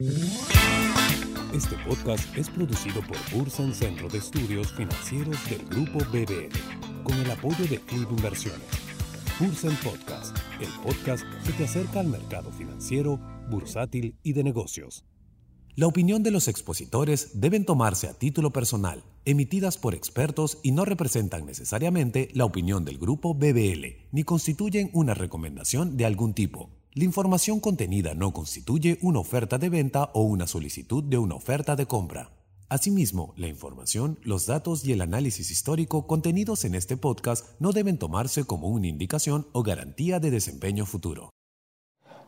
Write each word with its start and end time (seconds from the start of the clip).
Este 0.00 1.74
podcast 1.84 2.22
es 2.36 2.48
producido 2.48 3.02
por 3.02 3.16
Bursen 3.34 3.74
Centro 3.74 4.08
de 4.08 4.18
Estudios 4.18 4.72
Financieros 4.74 5.36
del 5.50 5.66
Grupo 5.66 5.98
BBL, 5.98 7.02
con 7.02 7.14
el 7.16 7.28
apoyo 7.28 7.66
de 7.66 7.80
Club 7.80 8.06
Inversiones. 8.12 8.60
Bursen 9.40 9.74
Podcast, 9.82 10.36
el 10.60 10.68
podcast 10.84 11.24
que 11.44 11.52
te 11.52 11.64
acerca 11.64 11.98
al 11.98 12.06
mercado 12.06 12.52
financiero, 12.52 13.18
bursátil 13.50 14.14
y 14.22 14.34
de 14.34 14.44
negocios. 14.44 15.04
La 15.74 15.88
opinión 15.88 16.22
de 16.22 16.30
los 16.30 16.46
expositores 16.46 17.40
deben 17.40 17.64
tomarse 17.64 18.06
a 18.06 18.14
título 18.14 18.52
personal, 18.52 19.02
emitidas 19.24 19.78
por 19.78 19.96
expertos 19.96 20.58
y 20.62 20.70
no 20.70 20.84
representan 20.84 21.44
necesariamente 21.44 22.28
la 22.34 22.44
opinión 22.44 22.84
del 22.84 22.98
grupo 22.98 23.34
BBL, 23.34 24.06
ni 24.12 24.22
constituyen 24.22 24.90
una 24.92 25.14
recomendación 25.14 25.96
de 25.96 26.06
algún 26.06 26.34
tipo. 26.34 26.77
La 26.98 27.04
información 27.04 27.60
contenida 27.60 28.14
no 28.14 28.32
constituye 28.32 28.98
una 29.02 29.20
oferta 29.20 29.56
de 29.56 29.68
venta 29.68 30.10
o 30.14 30.22
una 30.22 30.48
solicitud 30.48 31.04
de 31.04 31.16
una 31.16 31.36
oferta 31.36 31.76
de 31.76 31.86
compra. 31.86 32.30
Asimismo, 32.68 33.34
la 33.36 33.46
información, 33.46 34.18
los 34.24 34.48
datos 34.48 34.84
y 34.84 34.90
el 34.90 35.00
análisis 35.00 35.52
histórico 35.52 36.08
contenidos 36.08 36.64
en 36.64 36.74
este 36.74 36.96
podcast 36.96 37.50
no 37.60 37.70
deben 37.70 38.00
tomarse 38.00 38.44
como 38.46 38.66
una 38.66 38.88
indicación 38.88 39.46
o 39.52 39.62
garantía 39.62 40.18
de 40.18 40.32
desempeño 40.32 40.86
futuro. 40.86 41.30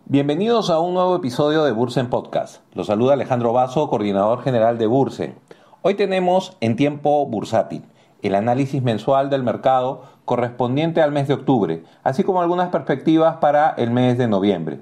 Bienvenidos 0.04 0.70
a 0.70 0.78
un 0.78 0.94
nuevo 0.94 1.16
episodio 1.16 1.64
de 1.64 1.72
Bursen 1.72 2.08
Podcast. 2.08 2.62
Los 2.72 2.86
saluda 2.86 3.14
Alejandro 3.14 3.52
Vaso, 3.52 3.88
coordinador 3.90 4.44
general 4.44 4.78
de 4.78 4.86
Bursen. 4.86 5.34
Hoy 5.82 5.94
tenemos 5.94 6.56
en 6.60 6.76
tiempo 6.76 7.26
bursátil 7.26 7.82
el 8.22 8.36
análisis 8.36 8.82
mensual 8.82 9.30
del 9.30 9.42
mercado 9.42 10.04
correspondiente 10.30 11.02
al 11.02 11.10
mes 11.10 11.26
de 11.26 11.34
octubre, 11.34 11.82
así 12.04 12.22
como 12.22 12.40
algunas 12.40 12.68
perspectivas 12.68 13.38
para 13.38 13.70
el 13.70 13.90
mes 13.90 14.16
de 14.16 14.28
noviembre. 14.28 14.78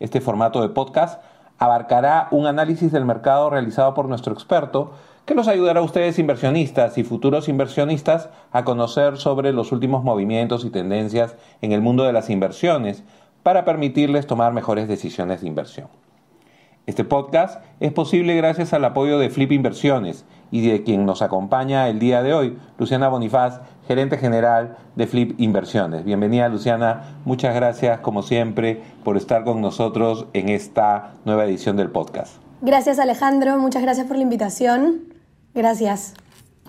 Este 0.00 0.20
formato 0.20 0.60
de 0.60 0.68
podcast 0.68 1.22
abarcará 1.56 2.28
un 2.30 2.46
análisis 2.46 2.92
del 2.92 3.06
mercado 3.06 3.48
realizado 3.48 3.94
por 3.94 4.06
nuestro 4.06 4.34
experto 4.34 4.92
que 5.24 5.34
los 5.34 5.48
ayudará 5.48 5.80
a 5.80 5.82
ustedes 5.82 6.18
inversionistas 6.18 6.98
y 6.98 7.04
futuros 7.04 7.48
inversionistas 7.48 8.28
a 8.50 8.64
conocer 8.64 9.16
sobre 9.16 9.54
los 9.54 9.72
últimos 9.72 10.04
movimientos 10.04 10.62
y 10.66 10.68
tendencias 10.68 11.36
en 11.62 11.72
el 11.72 11.80
mundo 11.80 12.04
de 12.04 12.12
las 12.12 12.28
inversiones, 12.28 13.02
para 13.42 13.64
permitirles 13.64 14.26
tomar 14.26 14.52
mejores 14.52 14.88
decisiones 14.88 15.40
de 15.40 15.48
inversión. 15.48 15.88
Este 16.84 17.04
podcast 17.04 17.64
es 17.80 17.92
posible 17.92 18.34
gracias 18.34 18.72
al 18.72 18.84
apoyo 18.84 19.18
de 19.18 19.30
Flip 19.30 19.52
Inversiones 19.52 20.26
y 20.50 20.68
de 20.68 20.82
quien 20.82 21.06
nos 21.06 21.22
acompaña 21.22 21.88
el 21.88 22.00
día 22.00 22.24
de 22.24 22.34
hoy, 22.34 22.58
Luciana 22.76 23.08
Bonifaz, 23.08 23.60
gerente 23.86 24.18
general 24.18 24.76
de 24.96 25.06
Flip 25.06 25.38
Inversiones. 25.40 26.04
Bienvenida 26.04 26.48
Luciana, 26.48 27.16
muchas 27.24 27.54
gracias 27.54 28.00
como 28.00 28.22
siempre 28.22 28.82
por 29.04 29.16
estar 29.16 29.44
con 29.44 29.60
nosotros 29.60 30.26
en 30.32 30.48
esta 30.48 31.14
nueva 31.24 31.44
edición 31.44 31.76
del 31.76 31.90
podcast. 31.90 32.36
Gracias 32.60 32.98
Alejandro, 32.98 33.58
muchas 33.58 33.82
gracias 33.82 34.06
por 34.06 34.16
la 34.16 34.22
invitación. 34.22 35.12
Gracias. 35.54 36.14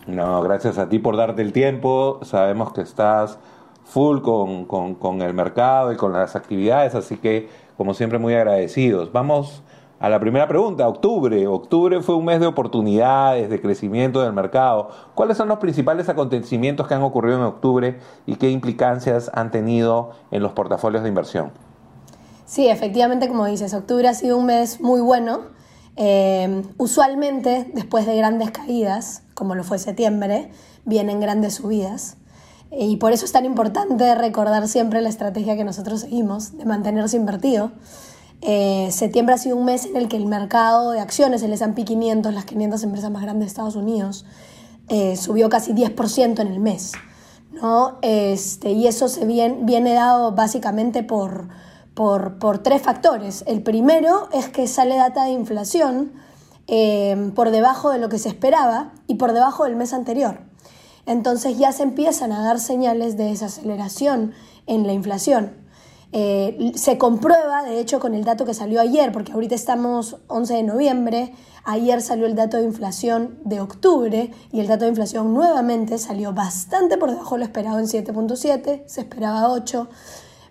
No, 0.07 0.41
gracias 0.41 0.77
a 0.77 0.89
ti 0.89 0.99
por 0.99 1.15
darte 1.15 1.41
el 1.41 1.53
tiempo. 1.53 2.19
Sabemos 2.23 2.73
que 2.73 2.81
estás 2.81 3.39
full 3.85 4.21
con, 4.21 4.65
con, 4.65 5.21
el 5.21 5.33
mercado 5.33 5.93
y 5.93 5.95
con 5.95 6.13
las 6.13 6.35
actividades, 6.35 6.95
así 6.95 7.17
que 7.17 7.47
como 7.77 7.93
siempre 7.93 8.19
muy 8.19 8.33
agradecidos. 8.33 9.11
Vamos 9.11 9.63
a 10.03 10.09
la 10.09 10.19
primera 10.19 10.49
pregunta, 10.49 10.85
octubre. 10.85 11.47
Octubre 11.47 12.01
fue 12.01 12.15
un 12.15 12.25
mes 12.25 12.41
de 12.41 12.45
oportunidades, 12.45 13.49
de 13.49 13.61
crecimiento 13.61 14.21
del 14.21 14.33
mercado. 14.33 14.89
¿Cuáles 15.15 15.37
son 15.37 15.47
los 15.47 15.59
principales 15.59 16.09
acontecimientos 16.09 16.89
que 16.89 16.93
han 16.93 17.03
ocurrido 17.03 17.37
en 17.37 17.43
octubre 17.45 17.99
y 18.25 18.35
qué 18.35 18.51
implicancias 18.51 19.31
han 19.33 19.49
tenido 19.49 20.11
en 20.31 20.43
los 20.43 20.51
portafolios 20.51 21.03
de 21.03 21.07
inversión? 21.07 21.53
Sí, 22.45 22.67
efectivamente, 22.67 23.29
como 23.29 23.45
dices, 23.45 23.73
octubre 23.73 24.09
ha 24.09 24.13
sido 24.13 24.37
un 24.37 24.47
mes 24.47 24.81
muy 24.81 24.99
bueno. 24.99 25.43
Eh, 25.95 26.63
usualmente, 26.77 27.71
después 27.73 28.05
de 28.05 28.17
grandes 28.17 28.51
caídas, 28.51 29.23
como 29.35 29.55
lo 29.55 29.63
fue 29.63 29.79
septiembre, 29.79 30.51
vienen 30.83 31.21
grandes 31.21 31.53
subidas. 31.53 32.17
Y 32.71 32.97
por 32.97 33.13
eso 33.13 33.23
es 33.23 33.31
tan 33.31 33.45
importante 33.45 34.15
recordar 34.15 34.67
siempre 34.67 34.99
la 34.99 35.07
estrategia 35.07 35.55
que 35.55 35.63
nosotros 35.63 36.01
seguimos 36.01 36.57
de 36.57 36.65
mantenerse 36.65 37.15
invertido. 37.15 37.71
Eh, 38.45 38.89
septiembre 38.91 39.35
ha 39.35 39.37
sido 39.37 39.55
un 39.55 39.63
mes 39.63 39.85
en 39.85 39.95
el 39.95 40.09
que 40.09 40.17
el 40.17 40.25
mercado 40.25 40.91
de 40.91 40.99
acciones, 40.99 41.41
el 41.43 41.53
S&P 41.53 41.85
500, 41.85 42.33
las 42.33 42.43
500 42.43 42.83
empresas 42.83 43.09
más 43.09 43.21
grandes 43.21 43.45
de 43.45 43.47
Estados 43.47 43.77
Unidos, 43.77 44.25
eh, 44.89 45.15
subió 45.15 45.47
casi 45.47 45.71
10% 45.71 46.41
en 46.41 46.47
el 46.47 46.59
mes. 46.59 46.91
¿no? 47.53 47.99
Este, 48.01 48.71
y 48.71 48.87
eso 48.87 49.07
se 49.07 49.25
viene, 49.25 49.93
dado 49.93 50.33
básicamente 50.33 51.03
por, 51.03 51.47
por, 51.93 52.37
por, 52.37 52.57
tres 52.57 52.81
factores. 52.81 53.45
El 53.47 53.63
primero 53.63 54.27
es 54.33 54.49
que 54.49 54.67
sale 54.67 54.97
data 54.97 55.23
de 55.23 55.31
inflación 55.31 56.11
eh, 56.67 57.31
por 57.35 57.49
debajo 57.49 57.91
de 57.91 57.99
lo 57.99 58.09
que 58.09 58.19
se 58.19 58.27
esperaba 58.27 58.91
y 59.07 59.15
por 59.15 59.31
debajo 59.31 59.63
del 59.63 59.77
mes 59.77 59.93
anterior. 59.93 60.39
Entonces 61.05 61.57
ya 61.57 61.71
se 61.71 61.83
empiezan 61.83 62.33
a 62.33 62.43
dar 62.43 62.59
señales 62.59 63.15
de 63.15 63.25
desaceleración 63.25 64.33
en 64.67 64.85
la 64.85 64.91
inflación. 64.91 65.62
Eh, 66.15 66.73
se 66.75 66.99
comprueba, 66.99 67.63
de 67.63 67.79
hecho, 67.79 67.99
con 67.99 68.13
el 68.13 68.23
dato 68.23 68.45
que 68.45 68.53
salió 68.53 68.79
ayer, 68.79 69.11
porque 69.11 69.31
ahorita 69.31 69.55
estamos 69.55 70.17
11 70.27 70.53
de 70.53 70.63
noviembre, 70.63 71.33
ayer 71.63 72.03
salió 72.03 72.27
el 72.27 72.35
dato 72.35 72.57
de 72.57 72.63
inflación 72.65 73.39
de 73.45 73.59
octubre 73.59 74.31
y 74.51 74.59
el 74.59 74.67
dato 74.67 74.83
de 74.83 74.89
inflación 74.89 75.33
nuevamente 75.33 75.97
salió 75.97 76.31
bastante 76.31 76.99
por 76.99 77.09
debajo 77.09 77.33
de 77.33 77.39
lo 77.39 77.45
esperado 77.45 77.79
en 77.79 77.85
7.7, 77.85 78.83
se 78.85 79.01
esperaba 79.01 79.49
8, 79.49 79.89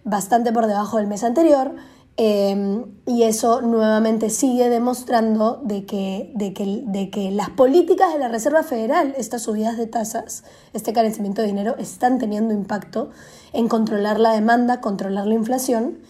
bastante 0.03 0.53
por 0.53 0.67
debajo 0.67 0.97
del 0.97 1.07
mes 1.07 1.23
anterior. 1.23 1.77
Em, 2.19 2.85
y 3.07 3.23
eso 3.23 3.63
nuevamente 3.63 4.29
sigue 4.29 4.69
demostrando 4.69 5.63
de 5.65 5.87
que, 5.87 6.31
de, 6.35 6.53
que, 6.53 6.83
de 6.87 7.09
que 7.09 7.31
las 7.31 7.49
políticas 7.51 8.13
de 8.13 8.19
la 8.19 8.29
Reserva 8.29 8.63
Federal, 8.63 9.15
estas 9.17 9.43
subidas 9.43 9.79
de 9.79 9.87
tasas, 9.87 10.45
este 10.75 10.93
carecimiento 10.93 11.41
de 11.41 11.49
dinero, 11.49 11.75
están 11.79 12.19
teniendo 12.19 12.53
impacto 12.53 13.11
en 13.55 13.67
controlar 13.67 14.21
la 14.21 14.33
demanda, 14.33 14.83
controlar 14.83 15.27
la 15.27 15.35
inflación. 15.35 16.01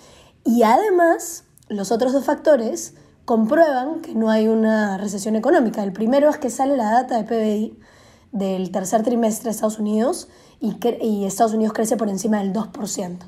Y 0.45 0.65
además, 0.65 1.45
los 1.69 1.93
otros 1.93 2.13
dos 2.13 2.25
factores 2.25 2.95
comprueban 3.25 4.01
que 4.01 4.15
no 4.17 4.29
hay 4.29 4.49
una 4.49 4.99
recesión 4.99 5.37
económica. 5.37 5.85
El 5.85 5.93
primero 5.93 6.29
es 6.29 6.37
que 6.37 6.51
sale 6.51 6.77
la 6.77 6.91
data 6.91 7.17
de 7.17 7.25
PBI 7.25 7.79
del 8.33 8.73
tercer 8.73 9.05
trimestre 9.05 9.45
de 9.45 9.51
Estados 9.51 9.79
Unidos 9.79 10.29
y, 10.61 10.77
y 11.01 11.27
Estados 11.27 11.53
Unidos 11.53 11.75
crece 11.75 11.97
por 11.97 12.09
encima 12.09 12.39
del 12.39 12.53
2%. 12.53 13.19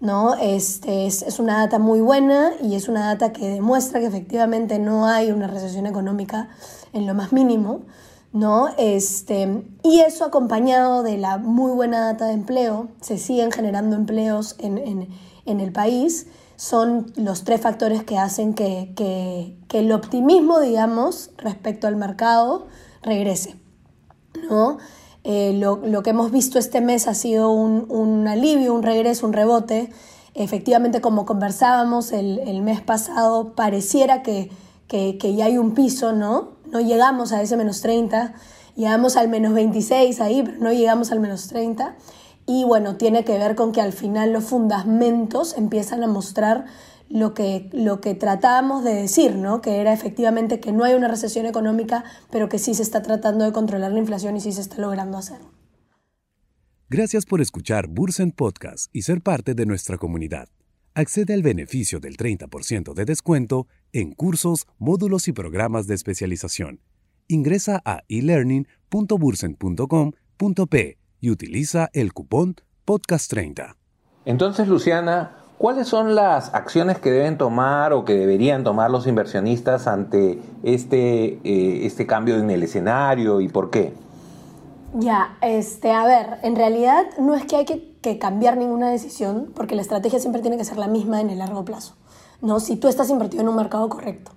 ¿No? 0.00 0.34
Este, 0.34 1.06
es, 1.06 1.38
una 1.38 1.58
data 1.58 1.78
muy 1.78 2.00
buena 2.00 2.52
y 2.62 2.74
es 2.74 2.88
una 2.88 3.06
data 3.06 3.32
que 3.32 3.48
demuestra 3.48 4.00
que 4.00 4.06
efectivamente 4.06 4.78
no 4.78 5.06
hay 5.06 5.30
una 5.30 5.46
recesión 5.46 5.86
económica 5.86 6.48
en 6.92 7.06
lo 7.06 7.14
más 7.14 7.32
mínimo, 7.32 7.82
¿no? 8.32 8.68
Este, 8.78 9.64
y 9.82 10.00
eso 10.00 10.24
acompañado 10.24 11.02
de 11.02 11.18
la 11.18 11.38
muy 11.38 11.72
buena 11.72 12.00
data 12.00 12.26
de 12.26 12.32
empleo, 12.32 12.88
se 13.00 13.18
siguen 13.18 13.52
generando 13.52 13.96
empleos 13.96 14.56
en, 14.58 15.08
el 15.44 15.72
país, 15.72 16.28
son 16.56 17.12
los 17.16 17.44
tres 17.44 17.60
factores 17.60 18.04
que 18.04 18.16
hacen 18.16 18.54
que, 18.54 19.56
el 19.72 19.92
optimismo, 19.92 20.60
digamos, 20.60 21.30
respecto 21.36 21.86
al 21.86 21.96
mercado 21.96 22.68
regrese, 23.02 23.56
¿no? 24.48 24.78
Eh, 25.32 25.52
lo, 25.52 26.02
que 26.02 26.10
hemos 26.10 26.32
visto 26.32 26.58
este 26.58 26.80
mes 26.80 27.06
ha 27.06 27.14
sido 27.14 27.52
un, 27.52 28.26
alivio, 28.26 28.74
un 28.74 28.82
regreso, 28.82 29.28
un 29.28 29.32
rebote. 29.32 29.88
Efectivamente, 30.34 31.00
como 31.00 31.24
conversábamos 31.24 32.10
el, 32.10 32.62
mes 32.62 32.80
pasado, 32.80 33.52
pareciera 33.54 34.24
que, 34.24 34.50
ya 34.90 35.44
hay 35.44 35.56
un 35.56 35.74
piso, 35.74 36.12
¿no? 36.12 36.48
No 36.72 36.80
llegamos 36.80 37.30
a 37.32 37.42
ese 37.42 37.56
menos 37.56 37.80
30, 37.80 38.34
llegamos 38.74 39.16
al 39.16 39.28
menos 39.28 39.54
26 39.54 40.20
ahí, 40.20 40.42
pero 40.42 40.58
no 40.58 40.72
llegamos 40.72 41.12
al 41.12 41.20
menos 41.20 41.46
30. 41.46 41.94
Y 42.46 42.64
bueno, 42.64 42.96
tiene 42.96 43.22
que 43.22 43.38
ver 43.38 43.54
con 43.54 43.70
que 43.70 43.80
al 43.80 43.92
final 43.92 44.32
los 44.32 44.42
fundamentos 44.42 45.56
empiezan 45.56 46.02
a 46.02 46.08
mostrar 46.08 46.64
lo 47.10 47.34
que, 47.34 47.68
lo 47.72 48.00
que 48.00 48.14
tratábamos 48.14 48.84
de 48.84 48.94
decir, 48.94 49.34
¿no? 49.34 49.60
que 49.60 49.80
era 49.80 49.92
efectivamente 49.92 50.60
que 50.60 50.70
no 50.72 50.84
hay 50.84 50.94
una 50.94 51.08
recesión 51.08 51.44
económica, 51.44 52.04
pero 52.30 52.48
que 52.48 52.58
sí 52.58 52.72
se 52.72 52.84
está 52.84 53.02
tratando 53.02 53.44
de 53.44 53.52
controlar 53.52 53.92
la 53.92 53.98
inflación 53.98 54.34
y 54.36 54.40
sí 54.40 54.52
se 54.52 54.62
está 54.62 54.80
logrando 54.80 55.18
hacer. 55.18 55.40
Gracias 56.88 57.26
por 57.26 57.40
escuchar 57.40 57.88
Bursen 57.88 58.30
Podcast 58.30 58.86
y 58.92 59.02
ser 59.02 59.22
parte 59.22 59.54
de 59.54 59.66
nuestra 59.66 59.98
comunidad. 59.98 60.48
Accede 60.94 61.34
al 61.34 61.42
beneficio 61.42 61.98
del 62.00 62.16
30% 62.16 62.94
de 62.94 63.04
descuento 63.04 63.66
en 63.92 64.12
cursos, 64.12 64.66
módulos 64.78 65.28
y 65.28 65.32
programas 65.32 65.86
de 65.86 65.94
especialización. 65.94 66.80
Ingresa 67.28 67.80
a 67.84 68.00
elearning.bursen.com.p 68.08 70.98
y 71.20 71.30
utiliza 71.30 71.90
el 71.92 72.12
cupón 72.12 72.56
Podcast30. 72.86 73.76
Entonces, 74.24 74.66
Luciana, 74.68 75.39
¿Cuáles 75.60 75.88
son 75.88 76.14
las 76.14 76.54
acciones 76.54 76.98
que 77.00 77.10
deben 77.10 77.36
tomar 77.36 77.92
o 77.92 78.06
que 78.06 78.14
deberían 78.14 78.64
tomar 78.64 78.90
los 78.90 79.06
inversionistas 79.06 79.86
ante 79.86 80.40
este, 80.62 81.38
eh, 81.44 81.84
este 81.84 82.06
cambio 82.06 82.38
en 82.38 82.48
el 82.48 82.62
escenario 82.62 83.42
y 83.42 83.48
por 83.48 83.68
qué? 83.68 83.92
Ya, 84.94 85.36
este, 85.42 85.92
a 85.92 86.06
ver, 86.06 86.38
en 86.44 86.56
realidad 86.56 87.04
no 87.18 87.34
es 87.34 87.44
que 87.44 87.56
hay 87.56 87.66
que, 87.66 88.18
cambiar 88.18 88.56
ninguna 88.56 88.88
decisión, 88.88 89.52
porque 89.54 89.74
la 89.74 89.82
estrategia 89.82 90.18
siempre 90.18 90.40
tiene 90.40 90.56
que 90.56 90.64
ser 90.64 90.78
la 90.78 90.88
misma 90.88 91.20
en 91.20 91.28
el 91.28 91.40
largo 91.40 91.62
plazo, 91.62 91.94
¿no? 92.40 92.58
Si 92.58 92.76
tú 92.76 92.88
estás 92.88 93.10
invertido 93.10 93.42
en 93.42 93.50
un 93.50 93.56
mercado 93.56 93.86
correcto. 93.90 94.32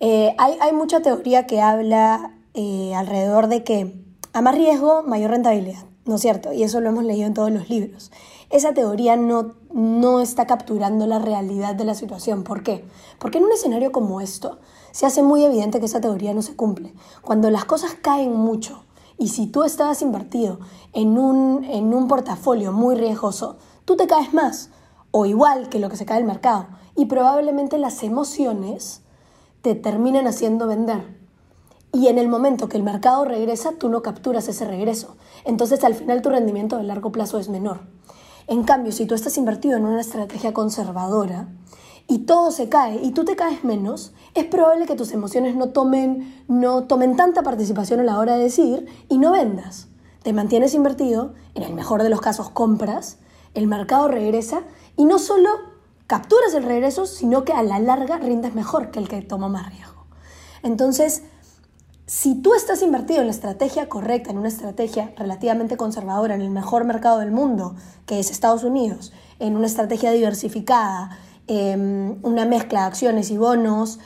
Eh, 0.00 0.34
hay, 0.36 0.58
hay, 0.60 0.74
mucha 0.74 1.00
teoría 1.00 1.46
que 1.46 1.62
habla 1.62 2.34
eh, 2.52 2.94
alrededor 2.94 3.46
de 3.46 3.64
que 3.64 4.04
a 4.34 4.42
más 4.42 4.54
riesgo, 4.54 5.02
mayor 5.02 5.30
rentabilidad, 5.30 5.84
¿no 6.04 6.16
es 6.16 6.20
cierto? 6.20 6.52
Y 6.52 6.62
eso 6.62 6.80
lo 6.80 6.88
hemos 6.88 7.04
leído 7.04 7.26
en 7.26 7.34
todos 7.34 7.50
los 7.50 7.68
libros. 7.68 8.10
Esa 8.50 8.74
teoría 8.74 9.16
no, 9.16 9.54
no 9.72 10.20
está 10.20 10.46
capturando 10.46 11.06
la 11.06 11.18
realidad 11.18 11.74
de 11.74 11.84
la 11.84 11.94
situación. 11.94 12.44
¿Por 12.44 12.62
qué? 12.62 12.84
Porque 13.18 13.38
en 13.38 13.44
un 13.44 13.52
escenario 13.52 13.92
como 13.92 14.20
esto 14.20 14.58
se 14.90 15.06
hace 15.06 15.22
muy 15.22 15.44
evidente 15.44 15.80
que 15.80 15.86
esa 15.86 16.00
teoría 16.00 16.34
no 16.34 16.42
se 16.42 16.56
cumple. 16.56 16.92
Cuando 17.22 17.50
las 17.50 17.64
cosas 17.64 17.94
caen 18.00 18.34
mucho, 18.36 18.84
y 19.18 19.28
si 19.28 19.46
tú 19.46 19.62
estabas 19.62 20.02
invertido 20.02 20.58
en 20.92 21.16
un, 21.16 21.64
en 21.64 21.94
un 21.94 22.08
portafolio 22.08 22.72
muy 22.72 22.96
riesgoso, 22.96 23.56
tú 23.84 23.96
te 23.96 24.06
caes 24.06 24.34
más, 24.34 24.70
o 25.12 25.26
igual 25.26 25.68
que 25.68 25.78
lo 25.78 25.88
que 25.88 25.96
se 25.96 26.04
cae 26.04 26.18
el 26.18 26.24
mercado. 26.24 26.66
Y 26.96 27.06
probablemente 27.06 27.78
las 27.78 28.02
emociones 28.02 29.02
te 29.62 29.74
terminen 29.74 30.26
haciendo 30.26 30.66
vender. 30.66 31.22
Y 31.92 32.08
en 32.08 32.18
el 32.18 32.28
momento 32.28 32.68
que 32.68 32.76
el 32.76 32.82
mercado 32.82 33.24
regresa, 33.24 33.72
tú 33.78 33.88
no 33.88 34.02
capturas 34.02 34.48
ese 34.48 34.64
regreso. 34.64 35.16
Entonces 35.44 35.82
al 35.84 35.94
final 35.94 36.22
tu 36.22 36.30
rendimiento 36.30 36.76
de 36.76 36.84
largo 36.84 37.12
plazo 37.12 37.38
es 37.38 37.48
menor. 37.48 37.80
En 38.46 38.64
cambio, 38.64 38.92
si 38.92 39.06
tú 39.06 39.14
estás 39.14 39.36
invertido 39.38 39.76
en 39.76 39.84
una 39.84 40.00
estrategia 40.00 40.52
conservadora 40.52 41.48
y 42.08 42.20
todo 42.20 42.50
se 42.50 42.68
cae 42.68 43.00
y 43.02 43.12
tú 43.12 43.24
te 43.24 43.36
caes 43.36 43.64
menos, 43.64 44.12
es 44.34 44.44
probable 44.44 44.86
que 44.86 44.96
tus 44.96 45.12
emociones 45.12 45.54
no 45.54 45.70
tomen, 45.70 46.44
no 46.48 46.84
tomen 46.84 47.16
tanta 47.16 47.42
participación 47.42 48.00
a 48.00 48.04
la 48.04 48.18
hora 48.18 48.36
de 48.36 48.44
decir 48.44 48.86
y 49.08 49.18
no 49.18 49.32
vendas. 49.32 49.88
Te 50.22 50.32
mantienes 50.32 50.74
invertido, 50.74 51.34
en 51.54 51.62
el 51.62 51.74
mejor 51.74 52.02
de 52.02 52.08
los 52.08 52.20
casos 52.20 52.50
compras, 52.50 53.18
el 53.54 53.66
mercado 53.66 54.08
regresa 54.08 54.62
y 54.96 55.04
no 55.04 55.18
solo 55.18 55.50
capturas 56.06 56.54
el 56.54 56.64
regreso, 56.64 57.06
sino 57.06 57.44
que 57.44 57.52
a 57.52 57.62
la 57.62 57.78
larga 57.78 58.18
rindes 58.18 58.54
mejor 58.54 58.90
que 58.90 58.98
el 58.98 59.08
que 59.08 59.22
toma 59.22 59.48
más 59.48 59.70
riesgo. 59.70 60.04
Entonces, 60.62 61.24
si 62.12 62.34
tú 62.34 62.52
estás 62.52 62.82
invertido 62.82 63.20
en 63.20 63.26
la 63.26 63.32
estrategia 63.32 63.88
correcta, 63.88 64.30
en 64.30 64.36
una 64.36 64.48
estrategia 64.48 65.14
relativamente 65.16 65.78
conservadora, 65.78 66.34
en 66.34 66.42
el 66.42 66.50
mejor 66.50 66.84
mercado 66.84 67.20
del 67.20 67.30
mundo, 67.30 67.74
que 68.04 68.20
es 68.20 68.30
Estados 68.30 68.64
Unidos, 68.64 69.14
en 69.38 69.56
una 69.56 69.66
estrategia 69.66 70.12
diversificada, 70.12 71.18
em, 71.46 72.18
una 72.22 72.44
mezcla 72.44 72.80
de 72.80 72.86
acciones 72.86 73.30
y 73.30 73.38
bonos, 73.38 73.98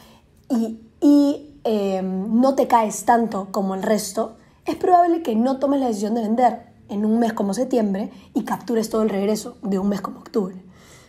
y, 0.48 1.58
em, 1.64 2.40
no 2.40 2.54
te 2.54 2.68
caes 2.68 3.04
tanto 3.04 3.48
como 3.50 3.74
el 3.74 3.82
resto, 3.82 4.36
es 4.66 4.76
probable 4.76 5.22
que 5.22 5.34
no 5.34 5.58
tomes 5.58 5.80
la 5.80 5.88
decisión 5.88 6.14
de 6.14 6.20
vender 6.20 6.66
en 6.88 7.04
un 7.04 7.18
mes 7.18 7.32
como 7.32 7.54
septiembre 7.54 8.12
y 8.34 8.44
captures 8.44 8.88
todo 8.88 9.02
el 9.02 9.08
regreso 9.08 9.56
de 9.62 9.80
un 9.80 9.88
mes 9.88 10.00
como 10.00 10.20
octubre. 10.20 10.65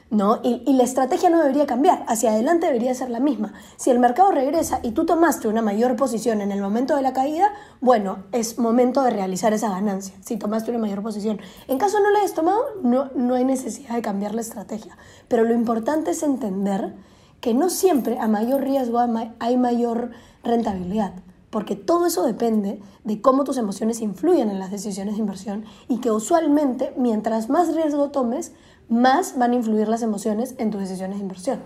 ¿No? 0.10 0.40
Y, 0.44 0.74
la 0.74 0.84
estrategia 0.84 1.30
no 1.30 1.40
debería 1.40 1.66
cambiar, 1.66 2.06
hacia 2.08 2.32
adelante 2.32 2.68
debería 2.68 2.94
ser 2.94 3.10
la 3.10 3.20
misma. 3.20 3.54
Si 3.76 3.90
el 3.90 4.00
mercado 4.00 4.32
regresa 4.32 4.80
y 4.84 4.92
tú 4.92 5.06
tomaste 5.06 5.48
una 5.48 5.62
mayor 5.62 5.96
posición 5.96 6.42
en 6.42 6.52
el 6.52 6.62
momento 6.62 6.96
de 6.96 7.02
la 7.02 7.14
caída, 7.14 7.52
bueno, 7.82 8.24
es 8.32 8.58
momento 8.58 9.04
de 9.04 9.10
realizar 9.10 9.54
esa 9.54 9.70
ganancia, 9.70 10.16
si 10.22 10.38
tomaste 10.38 10.72
una 10.72 10.80
mayor 10.80 11.02
posición. 11.02 11.40
En 11.68 11.78
caso 11.78 12.00
no 12.00 12.10
la 12.12 12.20
hayas 12.20 12.34
tomado, 12.34 12.64
no, 12.84 13.10
no 13.16 13.36
hay 13.36 13.44
necesidad 13.44 13.96
de 13.96 14.02
cambiar 14.02 14.34
la 14.34 14.42
estrategia. 14.42 14.98
Pero 15.28 15.44
lo 15.44 15.54
importante 15.54 16.12
es 16.12 16.24
entender 16.24 16.96
que 17.42 17.54
no 17.54 17.70
siempre 17.70 18.18
a 18.20 18.28
mayor 18.28 18.62
riesgo 18.62 19.00
hay 19.40 19.58
mayor 19.58 20.12
rentabilidad 20.44 21.14
porque 21.50 21.76
todo 21.76 22.06
eso 22.06 22.24
depende 22.24 22.82
de 23.04 23.22
cómo 23.22 23.44
tus 23.44 23.58
emociones 23.58 24.02
influyen 24.02 24.50
en 24.50 24.60
las 24.60 24.72
decisiones 24.72 25.16
de 25.16 25.22
inversión 25.22 25.66
y 25.88 26.00
que 26.00 26.12
usualmente 26.12 26.94
mientras 26.98 27.50
más 27.50 27.74
riesgo 27.74 28.10
tomes, 28.10 28.52
más 28.90 29.38
van 29.38 29.52
a 29.52 29.56
influir 29.56 29.88
las 29.88 30.02
emociones 30.02 30.56
en 30.58 30.72
tus 30.72 30.82
decisiones 30.82 31.18
de 31.18 31.24
inversión. 31.24 31.60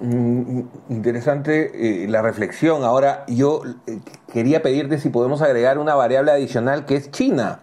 Mm, 0.00 0.60
interesante 0.88 2.04
eh, 2.04 2.08
la 2.08 2.22
reflexión. 2.22 2.84
Ahora, 2.84 3.24
yo 3.28 3.62
eh, 3.86 4.00
quería 4.32 4.62
pedirte 4.62 4.98
si 4.98 5.10
podemos 5.10 5.42
agregar 5.42 5.78
una 5.78 5.94
variable 5.94 6.30
adicional 6.30 6.86
que 6.86 6.96
es 6.96 7.10
China. 7.10 7.60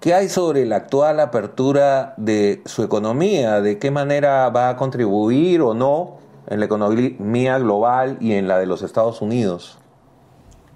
¿Qué 0.00 0.14
hay 0.14 0.28
sobre 0.28 0.66
la 0.66 0.76
actual 0.76 1.20
apertura 1.20 2.14
de 2.16 2.62
su 2.66 2.82
economía? 2.82 3.60
¿De 3.60 3.78
qué 3.78 3.90
manera 3.90 4.48
va 4.50 4.68
a 4.68 4.76
contribuir 4.76 5.62
o 5.62 5.74
no 5.74 6.18
en 6.46 6.60
la 6.60 6.66
economía 6.66 7.58
global 7.58 8.18
y 8.20 8.34
en 8.34 8.46
la 8.46 8.58
de 8.58 8.66
los 8.66 8.82
Estados 8.82 9.20
Unidos? 9.22 9.78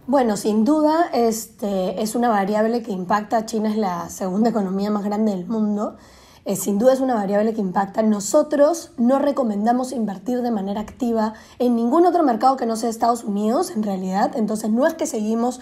Bueno, 0.06 0.36
sin 0.36 0.64
duda 0.64 1.10
este, 1.12 2.02
es 2.02 2.16
una 2.16 2.28
variable 2.28 2.82
que 2.82 2.90
impacta. 2.90 3.46
China 3.46 3.70
es 3.70 3.76
la 3.76 4.08
segunda 4.08 4.50
economía 4.50 4.90
más 4.90 5.04
grande 5.04 5.32
del 5.32 5.46
mundo 5.46 5.96
eh, 6.44 6.56
sin 6.56 6.78
duda 6.78 6.92
es 6.92 7.00
una 7.00 7.14
variable 7.14 7.52
que 7.54 7.60
impacta. 7.60 8.02
Nosotros 8.02 8.92
no 8.96 9.18
recomendamos 9.18 9.92
invertir 9.92 10.42
de 10.42 10.50
manera 10.50 10.80
activa 10.80 11.34
en 11.58 11.76
ningún 11.76 12.06
otro 12.06 12.22
mercado 12.22 12.56
que 12.56 12.66
no 12.66 12.76
sea 12.76 12.88
Estados 12.88 13.24
Unidos, 13.24 13.70
en 13.70 13.82
realidad. 13.82 14.32
Entonces 14.34 14.70
no 14.70 14.86
es 14.86 14.94
que 14.94 15.06
seguimos 15.06 15.60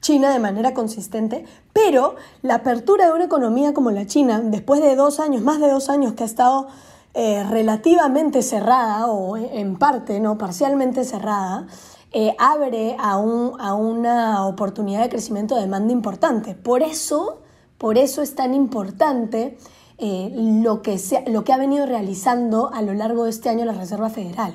China 0.00 0.30
de 0.30 0.38
manera 0.38 0.74
consistente, 0.74 1.46
pero 1.72 2.16
la 2.42 2.56
apertura 2.56 3.06
de 3.06 3.12
una 3.12 3.24
economía 3.24 3.72
como 3.72 3.90
la 3.90 4.06
China, 4.06 4.40
después 4.44 4.82
de 4.82 4.96
dos 4.96 5.18
años, 5.18 5.42
más 5.42 5.60
de 5.60 5.70
dos 5.70 5.88
años 5.88 6.12
que 6.12 6.24
ha 6.24 6.26
estado 6.26 6.68
eh, 7.14 7.42
relativamente 7.44 8.42
cerrada 8.42 9.06
o 9.06 9.36
en 9.36 9.76
parte, 9.76 10.20
no 10.20 10.36
parcialmente 10.36 11.04
cerrada, 11.04 11.66
eh, 12.12 12.36
abre 12.38 12.96
a, 12.98 13.12
a 13.12 13.74
una 13.74 14.46
oportunidad 14.46 15.02
de 15.02 15.08
crecimiento 15.08 15.54
de 15.54 15.62
demanda 15.62 15.92
importante. 15.92 16.54
Por 16.54 16.82
eso, 16.82 17.40
por 17.78 17.96
eso 17.96 18.20
es 18.20 18.34
tan 18.34 18.52
importante 18.52 19.56
eh, 19.98 20.32
lo, 20.34 20.82
que 20.82 20.98
lo 21.26 21.44
que 21.44 21.52
ha 21.52 21.58
venido 21.58 21.86
realizando 21.86 22.72
a 22.72 22.82
lo 22.82 22.94
largo 22.94 23.24
de 23.24 23.30
este 23.30 23.48
año 23.48 23.64
la 23.64 23.74
Reserva 23.74 24.10
Federal, 24.10 24.54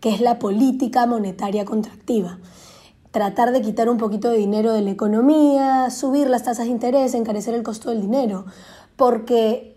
que 0.00 0.14
es 0.14 0.20
la 0.20 0.38
política 0.38 1.06
monetaria 1.06 1.64
contractiva. 1.64 2.38
Tratar 3.10 3.52
de 3.52 3.62
quitar 3.62 3.88
un 3.88 3.96
poquito 3.96 4.30
de 4.30 4.38
dinero 4.38 4.72
de 4.72 4.82
la 4.82 4.90
economía, 4.90 5.90
subir 5.90 6.28
las 6.28 6.44
tasas 6.44 6.66
de 6.66 6.72
interés, 6.72 7.14
encarecer 7.14 7.54
el 7.54 7.62
costo 7.62 7.90
del 7.90 8.02
dinero, 8.02 8.44
porque 8.96 9.76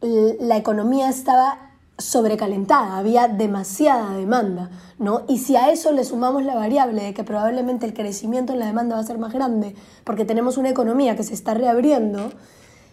la 0.00 0.56
economía 0.56 1.08
estaba 1.08 1.66
sobrecalentada, 1.98 2.98
había 2.98 3.26
demasiada 3.28 4.14
demanda, 4.16 4.70
¿no? 4.98 5.22
Y 5.28 5.38
si 5.38 5.56
a 5.56 5.70
eso 5.70 5.92
le 5.92 6.04
sumamos 6.04 6.44
la 6.44 6.54
variable 6.54 7.02
de 7.02 7.14
que 7.14 7.24
probablemente 7.24 7.86
el 7.86 7.94
crecimiento 7.94 8.52
en 8.52 8.58
la 8.58 8.66
demanda 8.66 8.96
va 8.96 9.00
a 9.00 9.06
ser 9.06 9.18
más 9.18 9.32
grande, 9.32 9.74
porque 10.04 10.26
tenemos 10.26 10.58
una 10.58 10.68
economía 10.68 11.16
que 11.16 11.22
se 11.22 11.32
está 11.32 11.54
reabriendo, 11.54 12.30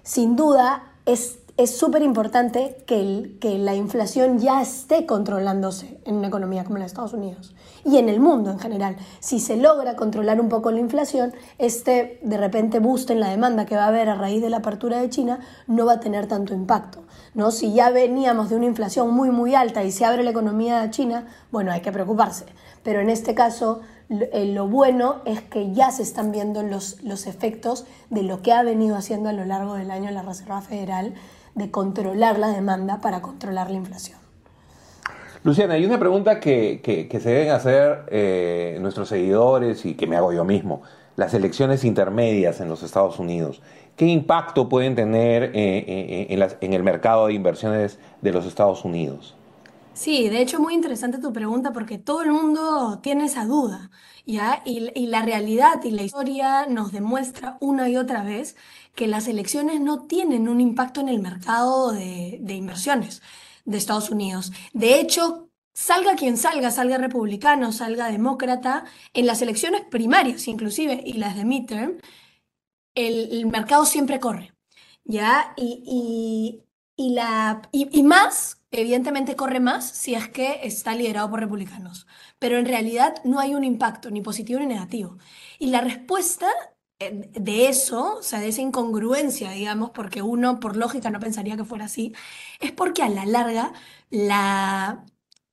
sin 0.03 0.35
duda 0.35 0.93
es 1.05 1.39
es 1.55 1.77
súper 1.77 2.01
importante 2.01 2.77
que, 2.87 3.37
que, 3.39 3.59
la 3.59 3.75
inflación 3.75 4.39
ya 4.39 4.59
esté 4.59 5.05
controlándose 5.05 5.99
en 6.03 6.15
una 6.15 6.27
economía 6.27 6.63
como 6.63 6.77
la 6.77 6.85
de 6.85 6.87
Estados 6.87 7.13
Unidos 7.13 7.53
y 7.85 7.97
en 7.97 8.09
el 8.09 8.19
mundo 8.19 8.49
en 8.49 8.57
general. 8.57 8.97
Si 9.19 9.39
se 9.39 9.55
logra 9.55 9.95
controlar 9.95 10.41
un 10.41 10.49
poco 10.49 10.71
la 10.71 10.79
inflación, 10.79 11.31
este 11.59 12.19
de 12.23 12.37
repente 12.37 12.79
boost 12.79 13.11
en 13.11 13.19
la 13.19 13.29
demanda 13.29 13.67
que 13.67 13.75
va 13.75 13.83
a 13.83 13.89
haber 13.89 14.09
a 14.09 14.15
raíz 14.15 14.41
de 14.41 14.49
la 14.49 14.57
apertura 14.57 14.99
de 14.99 15.11
China 15.11 15.41
no 15.67 15.85
va 15.85 15.93
a 15.93 15.99
tener 15.99 16.27
tanto 16.27 16.55
impacto. 16.55 17.03
¿no? 17.35 17.51
Si 17.51 17.71
ya 17.71 17.91
veníamos 17.91 18.49
de 18.49 18.55
una 18.55 18.65
inflación 18.65 19.13
muy 19.13 19.29
muy 19.29 19.53
alta 19.53 19.83
y 19.83 19.91
se 19.91 20.05
abre 20.05 20.23
la 20.23 20.31
economía 20.31 20.81
de 20.81 20.89
China, 20.89 21.27
bueno, 21.51 21.71
hay 21.71 21.81
que 21.81 21.91
preocuparse. 21.91 22.45
Pero 22.81 22.99
en 22.99 23.11
este 23.11 23.35
caso 23.35 23.81
eh, 24.09 24.45
lo 24.45 24.67
bueno 24.67 25.21
es 25.25 25.41
que 25.41 25.71
ya 25.71 25.91
se 25.91 26.01
están 26.01 26.31
viendo 26.31 26.63
los, 26.63 27.01
los 27.03 27.27
efectos 27.27 27.85
de 28.09 28.23
lo 28.23 28.41
que 28.41 28.53
ha 28.53 28.63
venido 28.63 28.95
haciendo 28.95 29.29
a 29.29 29.33
lo 29.33 29.45
largo 29.45 29.75
del 29.75 29.91
año 29.91 30.09
la 30.09 30.23
Reserva 30.23 30.61
Federal 30.61 31.13
de 31.55 31.71
controlar 31.71 32.39
la 32.39 32.49
demanda 32.49 32.99
para 33.01 33.21
controlar 33.21 33.69
la 33.69 33.77
inflación. 33.77 34.17
Luciana, 35.43 35.73
hay 35.73 35.85
una 35.85 35.99
pregunta 35.99 36.39
que, 36.39 37.09
se 37.11 37.29
deben 37.29 37.51
hacer 37.51 38.05
eh, 38.07 38.77
nuestros 38.79 39.09
seguidores 39.09 39.85
y 39.85 39.95
que 39.95 40.07
me 40.07 40.15
hago 40.15 40.31
yo 40.31 40.45
mismo. 40.45 40.81
Las 41.17 41.33
elecciones 41.33 41.83
intermedias 41.83 42.61
en 42.61 42.69
los 42.69 42.81
Estados 42.81 43.19
Unidos, 43.19 43.61
¿qué 43.97 44.05
impacto 44.05 44.69
pueden 44.69 44.95
tener 44.95 45.43
eh, 45.43 45.51
eh, 45.53 46.27
en, 46.29 46.47
en 46.61 46.73
el 46.73 46.81
mercado 46.81 47.27
de 47.27 47.33
inversiones 47.33 47.99
de 48.21 48.31
los 48.31 48.45
Estados 48.45 48.85
Unidos? 48.85 49.35
Sí, 49.93 50.27
de 50.29 50.41
hecho 50.41 50.59
muy 50.59 50.73
interesante 50.73 51.19
tu 51.19 51.31
pregunta 51.31 51.71
porque 51.71 51.99
todo 51.99 52.23
el 52.23 52.31
mundo 52.31 52.99
tiene 53.01 53.25
esa 53.25 53.45
duda, 53.45 53.91
¿ya? 54.25 54.61
Y, 54.65 55.05
la 55.07 55.21
realidad 55.21 55.83
y 55.83 55.91
la 55.91 56.01
historia 56.01 56.65
nos 56.65 56.91
demuestra 56.91 57.57
una 57.61 57.89
y 57.89 57.97
otra 57.97 58.23
vez 58.23 58.55
que 58.95 59.07
las 59.07 59.27
elecciones 59.27 59.81
no 59.81 60.05
tienen 60.07 60.47
un 60.49 60.61
impacto 60.61 60.99
en 61.01 61.09
el 61.09 61.19
mercado 61.21 61.91
de, 61.91 62.39
inversiones 62.55 63.21
de 63.65 63.77
Estados 63.77 64.09
Unidos. 64.09 64.51
De 64.73 64.99
hecho, 64.99 65.49
salga 65.73 66.15
quien 66.15 66.37
salga, 66.37 66.71
salga 66.71 66.97
republicano, 66.97 67.71
salga 67.71 68.09
demócrata, 68.11 68.85
en 69.13 69.27
las 69.27 69.41
elecciones 69.43 69.83
primarias 69.89 70.47
inclusive 70.47 71.01
y 71.05 71.13
las 71.13 71.35
de 71.35 71.45
midterm, 71.45 71.99
el, 72.95 73.45
mercado 73.47 73.85
siempre 73.85 74.19
corre, 74.19 74.53
¿ya? 75.05 75.53
Y, 75.57 76.63
y, 76.97 77.15
y, 77.71 77.99
y 77.99 78.03
más 78.03 78.62
Evidentemente 78.75 79.35
corre 79.35 79.59
más 79.59 79.87
si 79.87 80.15
es 80.15 80.29
que 80.29 80.61
está 80.63 80.95
liderado 80.95 81.29
por 81.29 81.39
republicanos, 81.39 82.07
pero 82.39 82.57
en 82.57 82.65
realidad 82.65 83.15
no 83.23 83.39
hay 83.39 83.53
un 83.53 83.63
impacto 83.63 84.09
ni 84.09 84.21
positivo 84.21 84.59
ni 84.59 84.65
negativo. 84.65 85.17
Y 85.59 85.67
la 85.67 85.81
respuesta 85.81 86.47
eh, 86.99 87.29
de 87.33 87.67
eso, 87.67 88.15
o 88.17 88.23
sea, 88.23 88.39
de 88.39 88.47
esa 88.47 88.61
incongruencia, 88.61 89.51
digamos, 89.51 89.91
porque 89.91 90.23
uno 90.23 90.59
por 90.59 90.75
lógica 90.75 91.11
no 91.11 91.19
pensaría 91.19 91.55
que 91.55 91.65
fuera 91.65 91.85
así, 91.85 92.13
es 92.59 92.71
porque 92.71 93.03
a 93.03 93.09
la 93.09 93.25
larga 93.27 93.73
la, 94.09 95.05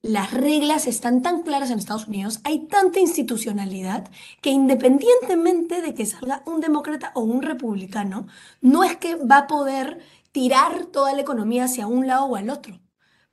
las 0.02 0.32
reglas 0.32 0.86
están 0.86 1.20
tan 1.22 1.42
claras 1.42 1.70
en 1.70 1.78
Estados 1.78 2.08
Unidos, 2.08 2.40
hay 2.44 2.66
tanta 2.68 3.00
institucionalidad 3.00 4.08
que 4.40 4.50
independientemente 4.50 5.82
de 5.82 5.92
que 5.94 6.06
salga 6.06 6.42
un 6.46 6.60
demócrata 6.60 7.12
o 7.14 7.20
un 7.20 7.42
republicano, 7.42 8.26
no 8.62 8.82
es 8.84 8.96
que 8.96 9.16
va 9.16 9.38
a 9.40 9.46
poder 9.46 10.00
tirar 10.32 10.86
toda 10.86 11.12
la 11.12 11.20
economía 11.20 11.64
hacia 11.64 11.86
un 11.86 12.06
lado 12.06 12.24
o 12.26 12.36
al 12.36 12.48
otro, 12.50 12.80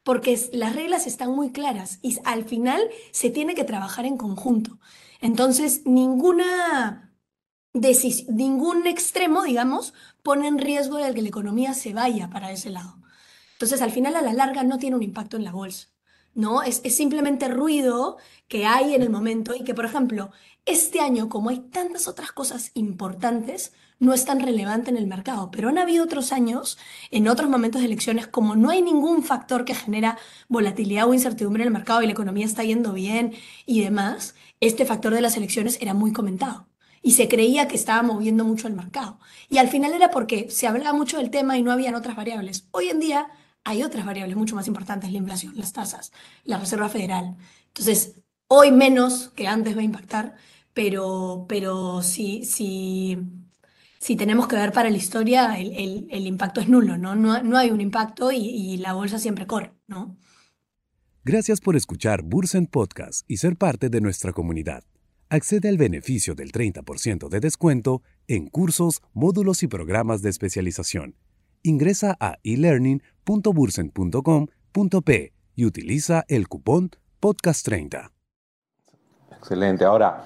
porque 0.08 0.40
las 0.54 0.74
reglas 0.74 1.06
están 1.06 1.32
muy 1.32 1.52
claras 1.52 2.00
y 2.02 2.18
al 2.24 2.46
final 2.46 2.82
se 3.12 3.30
tiene 3.30 3.56
que 3.56 3.66
trabajar 3.66 4.06
en 4.06 4.16
conjunto. 4.16 4.80
Entonces, 5.20 5.82
ninguna 5.84 7.14
ningún 8.30 8.88
extremo, 8.88 9.44
digamos, 9.44 9.94
pone 10.24 10.48
en 10.48 10.60
riesgo 10.60 10.96
de 10.96 11.14
que 11.14 11.22
la 11.22 11.28
economía 11.28 11.74
se 11.74 11.94
vaya 11.94 12.30
para 12.30 12.54
ese 12.54 12.70
lado. 12.70 12.96
Entonces, 13.56 13.82
al 13.82 13.92
final, 13.92 14.16
a 14.16 14.22
la 14.22 14.32
larga, 14.32 14.64
no 14.64 14.78
tiene 14.78 14.96
un 14.96 15.04
impacto 15.04 15.36
en 15.36 15.44
la 15.44 15.52
bolsa. 15.52 15.90
¿no? 16.34 16.64
Es, 16.64 16.78
simplemente 16.96 17.50
ruido 17.50 18.16
que 18.48 18.66
hay 18.66 18.96
en 18.96 19.02
el 19.02 19.10
momento 19.10 19.56
y 19.56 19.66
que, 19.66 19.74
por 19.74 19.84
ejemplo, 19.84 20.32
este 20.66 21.02
año, 21.02 21.28
como 21.28 21.50
hay 21.50 21.60
tantas 21.60 22.08
otras 22.08 22.32
cosas 22.32 22.72
importantes, 22.76 23.74
no 24.00 24.14
es 24.14 24.26
tan 24.26 24.40
relevante 24.40 24.90
en 24.90 24.98
el 24.98 25.08
mercado. 25.08 25.52
Pero 25.52 25.70
han 25.70 25.78
habido 25.78 26.04
otros 26.04 26.32
años, 26.32 26.78
en 27.12 27.28
otros 27.28 27.50
momentos 27.50 27.82
de 27.82 27.88
elecciones, 27.88 28.28
como 28.28 28.56
no 28.56 28.70
hay 28.70 28.82
ningún 28.82 29.24
factor 29.24 29.66
que 29.66 29.76
genera 29.76 30.18
volatilidad 30.48 31.08
o 31.08 31.14
incertidumbre 31.14 31.64
en 31.64 31.68
el 31.68 31.74
mercado 31.74 32.02
y 32.02 32.06
la 32.06 32.12
economía 32.14 32.46
está 32.46 32.64
yendo 32.64 32.94
bien 32.94 33.34
y 33.66 33.82
demás, 33.82 34.36
este 34.60 34.86
factor 34.86 35.14
de 35.14 35.22
las 35.22 35.38
elecciones 35.38 35.78
era 35.82 35.94
muy 35.94 36.14
comentado. 36.14 36.68
Y 37.02 37.12
se 37.12 37.28
creía 37.28 37.68
que 37.68 37.76
estaba 37.76 38.02
moviendo 38.04 38.44
mucho 38.44 38.68
el 38.68 38.74
mercado. 38.74 39.20
Y 39.50 39.60
al 39.60 39.70
final 39.70 39.94
era 39.94 40.12
porque 40.12 40.50
se 40.50 40.68
hablaba 40.68 40.94
mucho 40.98 41.18
del 41.18 41.30
tema 41.30 41.58
y 41.58 41.64
no 41.64 41.72
habían 41.72 41.96
otras 41.96 42.16
variables. 42.16 42.68
Hoy 42.72 42.90
en 42.90 43.00
día 43.00 43.28
hay 43.64 43.84
otras 43.84 44.06
variables 44.06 44.38
mucho 44.38 44.56
más 44.56 44.68
importantes, 44.68 45.12
la 45.12 45.18
inflación, 45.18 45.54
las 45.56 45.74
tasas, 45.74 46.12
la 46.44 46.58
Reserva 46.58 46.90
Federal. 46.90 47.36
Entonces, 47.68 48.16
hoy 48.48 48.72
menos 48.72 49.30
que 49.36 49.48
antes 49.48 49.76
va 49.76 49.82
a 49.82 49.84
impactar, 49.84 50.36
pero, 50.74 51.46
pero 51.50 52.02
si, 52.02 52.46
si, 52.46 53.18
si 54.08 54.16
tenemos 54.16 54.48
que 54.48 54.56
ver 54.56 54.72
para 54.72 54.90
la 54.90 54.98
historia, 54.98 55.60
el, 55.60 56.08
el, 56.10 56.28
impacto 56.28 56.62
es 56.62 56.70
nulo, 56.70 56.98
¿no? 56.98 57.14
No, 57.14 57.44
no 57.44 57.58
hay 57.58 57.72
un 57.72 57.82
impacto 57.82 58.32
y, 58.32 58.38
y, 58.38 58.78
la 58.78 58.94
bolsa 58.94 59.20
siempre 59.20 59.46
corre, 59.46 59.74
¿no? 59.88 60.18
Gracias 61.26 61.60
por 61.60 61.76
escuchar 61.76 62.24
Bursen 62.24 62.68
Podcast 62.68 63.30
y 63.30 63.38
ser 63.38 63.58
parte 63.58 63.90
de 63.90 64.00
nuestra 64.00 64.32
comunidad. 64.32 64.86
Accede 65.28 65.68
al 65.68 65.78
beneficio 65.78 66.36
del 66.36 66.54
30% 66.54 67.28
de 67.28 67.40
descuento 67.42 68.02
en 68.28 68.48
cursos, 68.48 69.02
módulos 69.14 69.62
y 69.62 69.68
programas 69.68 70.22
de 70.22 70.30
especialización 70.30 71.16
ingresa 71.68 72.16
a 72.20 72.38
elearning.bursen.com.p 72.44 75.34
y 75.56 75.66
utiliza 75.66 76.24
el 76.28 76.48
cupón 76.48 76.92
podcast30. 77.22 78.12
Excelente. 79.32 79.86
Ahora, 79.86 80.26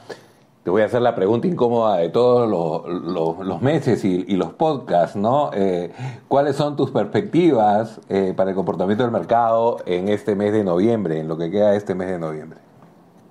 te 0.63 0.69
voy 0.69 0.83
a 0.83 0.85
hacer 0.85 1.01
la 1.01 1.15
pregunta 1.15 1.47
incómoda 1.47 1.97
de 1.97 2.09
todos 2.09 2.47
los, 2.47 3.61
meses 3.61 4.05
y, 4.05 4.35
los 4.35 4.53
podcasts, 4.53 5.15
¿no? 5.15 5.49
Eh, 5.53 5.91
¿Cuáles 6.27 6.55
son 6.55 6.75
tus 6.75 6.91
perspectivas 6.91 7.99
eh, 8.09 8.33
para 8.35 8.51
el 8.51 8.55
comportamiento 8.55 9.03
del 9.03 9.11
mercado 9.11 9.77
en 9.85 10.07
este 10.09 10.35
mes 10.35 10.53
de 10.53 10.63
noviembre, 10.63 11.19
en 11.19 11.27
lo 11.27 11.37
que 11.37 11.49
queda 11.49 11.75
este 11.75 11.95
mes 11.95 12.09
de 12.09 12.19
noviembre? 12.19 12.59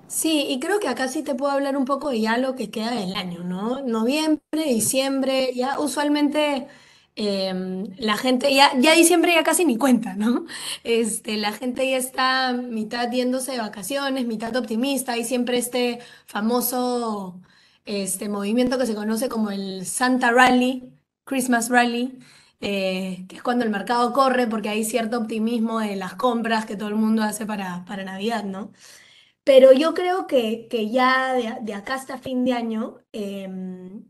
Sí, 0.07 0.47
y 0.49 0.59
creo 0.59 0.79
que 0.81 0.89
acá 0.89 1.07
sí 1.07 1.23
te 1.23 1.35
puedo 1.35 1.53
hablar 1.53 1.77
un 1.77 1.85
poco 1.85 2.09
de 2.09 2.19
ya 2.19 2.37
lo 2.37 2.55
que 2.55 2.69
queda 2.69 2.91
del 2.91 3.15
año, 3.15 3.45
¿no? 3.45 3.81
Noviembre, 3.81 4.65
diciembre, 4.65 5.51
ya 5.55 5.79
usualmente 5.79 6.67
Em, 7.15 7.93
la 7.97 8.15
gente 8.17 8.53
ya, 8.55 8.71
ya 8.79 8.93
diciembre 8.93 9.33
ya 9.35 9.43
casi 9.43 9.65
ni 9.65 9.77
cuenta, 9.77 10.15
¿no? 10.15 10.45
Este, 10.83 11.37
la 11.37 11.51
gente 11.51 11.89
ya 11.89 11.97
está 11.97 12.53
mitad 12.53 13.11
yéndose 13.11 13.51
de 13.53 13.59
vacaciones, 13.59 14.25
mitad 14.27 14.55
optimista, 14.55 15.17
y 15.17 15.25
siempre 15.25 15.57
este 15.57 15.99
famoso 16.25 17.39
este, 17.85 18.29
movimiento 18.29 18.77
que 18.77 18.85
se 18.85 18.95
conoce 18.95 19.29
como 19.29 19.51
el 19.51 19.85
Santa 19.85 20.31
Rally, 20.31 20.93
Christmas 21.25 21.69
Rally, 21.69 22.19
eh, 22.61 23.25
que 23.27 23.37
es 23.37 23.43
cuando 23.43 23.65
el 23.65 23.71
mercado 23.71 24.13
corre 24.13 24.47
porque 24.47 24.69
hay 24.69 24.83
cierto 24.85 25.17
optimismo 25.17 25.79
de 25.79 25.95
las 25.95 26.15
compras 26.15 26.65
que 26.65 26.75
todo 26.77 26.89
el 26.89 26.95
mundo 26.95 27.23
hace 27.23 27.45
para, 27.45 27.83
para 27.85 28.03
Navidad, 28.03 28.43
¿no? 28.45 28.71
Pero 29.43 29.73
yo 29.73 29.93
creo 29.93 30.27
que, 30.27 30.67
que 30.69 30.89
ya 30.91 31.33
de, 31.33 31.73
acá 31.73 31.95
hasta 31.95 32.19
fin 32.19 32.45
de 32.45 32.53
año, 32.53 32.99
em, 33.11 34.05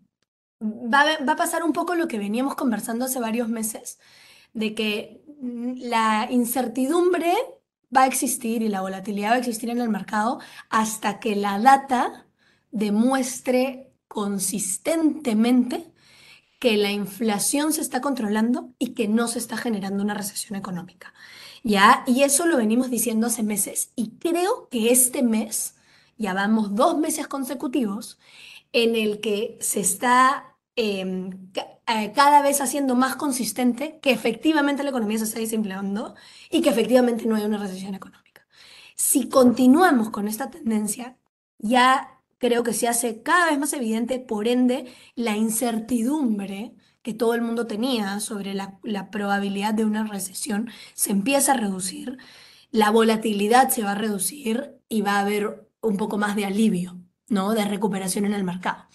va 0.61 1.17
a, 1.31 1.35
pasar 1.35 1.63
un 1.63 1.73
poco 1.73 1.95
lo 1.95 2.07
que 2.07 2.19
veníamos 2.19 2.55
conversando 2.55 3.05
hace 3.05 3.19
varios 3.19 3.49
meses, 3.49 3.99
de 4.53 4.75
que 4.75 5.23
mm, 5.41 5.73
la 5.77 6.27
incertidumbre 6.29 7.33
va 7.95 8.03
a 8.03 8.07
existir 8.07 8.61
y 8.61 8.69
la 8.69 8.81
volatilidad 8.81 9.31
va 9.31 9.35
a 9.35 9.39
existir 9.39 9.69
en 9.69 9.81
el 9.81 9.89
mercado 9.89 10.39
hasta 10.69 11.19
que 11.19 11.35
la 11.35 11.59
data 11.59 12.25
demuestre 12.71 13.91
consistentemente 14.07 15.91
que 16.59 16.77
la 16.77 16.91
inflación 16.91 17.73
se 17.73 17.81
está 17.81 18.01
controlando 18.01 18.69
y 18.77 18.89
que 18.93 19.07
no 19.07 19.27
se 19.27 19.39
está 19.39 19.57
generando 19.57 20.03
una 20.03 20.13
recesión 20.13 20.55
económica. 20.55 21.11
¿Ya? 21.63 22.03
Y 22.05 22.21
eso 22.21 22.45
lo 22.45 22.57
venimos 22.57 22.91
diciendo 22.91 23.27
hace 23.27 23.41
meses. 23.41 23.91
Y 23.95 24.11
creo 24.19 24.67
que 24.69 24.91
este 24.91 25.23
mes, 25.23 25.75
ya 26.17 26.33
vamos 26.33 26.75
dos 26.75 26.97
meses 26.99 27.27
consecutivos, 27.27 28.19
en 28.73 28.95
el 28.95 29.21
que 29.21 29.57
se 29.59 29.79
está 29.79 30.50
eh, 30.75 31.29
cada 32.13 32.41
vez 32.41 32.61
haciendo 32.61 32.95
más 32.95 33.15
consistente 33.15 33.99
que 34.01 34.11
efectivamente 34.11 34.83
la 34.83 34.89
economía 34.89 35.17
se 35.17 35.25
está 35.25 35.39
desempleando 35.39 36.15
y 36.49 36.61
que 36.61 36.69
efectivamente 36.69 37.25
no 37.25 37.35
hay 37.35 37.43
una 37.43 37.57
recesión 37.57 37.95
económica. 37.95 38.47
Si 38.95 39.29
continuamos 39.29 40.09
con 40.09 40.27
esta 40.27 40.49
tendencia, 40.49 41.17
ya 41.59 42.19
creo 42.37 42.63
que 42.63 42.73
se 42.73 42.87
hace 42.87 43.21
cada 43.21 43.47
vez 43.47 43.59
más 43.59 43.73
evidente, 43.73 44.19
por 44.19 44.47
ende, 44.47 44.91
la 45.15 45.37
incertidumbre 45.37 46.73
que 47.01 47.13
todo 47.13 47.33
el 47.33 47.41
mundo 47.41 47.67
tenía 47.67 48.19
sobre 48.19 48.53
la, 48.53 48.79
la 48.83 49.09
probabilidad 49.11 49.73
de 49.73 49.85
una 49.85 50.05
recesión 50.05 50.69
se 50.93 51.11
empieza 51.11 51.53
a 51.53 51.57
reducir, 51.57 52.17
la 52.71 52.89
volatilidad 52.91 53.69
se 53.69 53.83
va 53.83 53.91
a 53.91 53.95
reducir 53.95 54.75
y 54.87 55.01
va 55.01 55.13
a 55.17 55.21
haber 55.21 55.69
un 55.81 55.97
poco 55.97 56.17
más 56.17 56.35
de 56.35 56.45
alivio, 56.45 56.99
¿no? 57.27 57.53
De 57.53 57.65
recuperación 57.65 58.25
en 58.25 58.33
el 58.33 58.43
mercado. 58.43 58.85